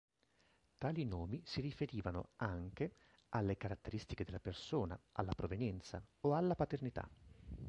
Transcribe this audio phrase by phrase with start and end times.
[0.79, 2.95] Tali nomi si riferivano, anche,
[3.35, 7.07] alle caratteristiche della persona, alla provenienza o alla paternità.